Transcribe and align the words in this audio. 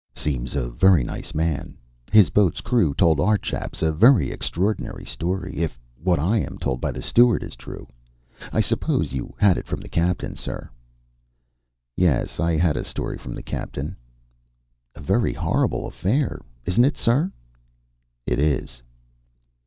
"Seems 0.15 0.55
a 0.55 0.67
very 0.67 1.03
nice 1.03 1.35
man. 1.35 1.77
His 2.11 2.31
boat's 2.31 2.59
crew 2.61 2.95
told 2.95 3.19
our 3.19 3.37
chaps 3.37 3.83
a 3.83 3.91
very 3.91 4.31
extraordinary 4.31 5.05
story, 5.05 5.57
if 5.57 5.79
what 6.01 6.17
I 6.17 6.37
am 6.39 6.57
told 6.57 6.81
by 6.81 6.91
the 6.91 7.03
steward 7.03 7.43
is 7.43 7.55
true. 7.55 7.87
I 8.51 8.61
suppose 8.61 9.13
you 9.13 9.35
had 9.37 9.59
it 9.59 9.67
from 9.67 9.79
the 9.79 9.87
captain, 9.89 10.35
sir?" 10.35 10.71
"Yes. 11.95 12.39
I 12.39 12.57
had 12.57 12.77
a 12.77 12.83
story 12.83 13.19
from 13.19 13.35
the 13.35 13.43
captain." 13.43 13.95
"A 14.95 15.01
very 15.01 15.33
horrible 15.33 15.85
affair 15.85 16.41
isn't 16.65 16.83
it, 16.83 16.97
sir?" 16.97 17.31
"It 18.25 18.39
is." 18.39 18.81